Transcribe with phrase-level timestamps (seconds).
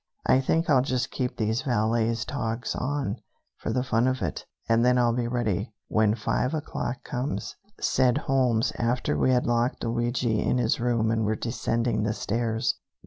[0.25, 3.17] "I think I'll just keep these valet's togs on,
[3.59, 7.55] for the fun of it, and then I'll be all ready when five o'clock comes,"
[7.79, 12.79] said Holmes after we had locked Luigi in his room and were descending the stairs.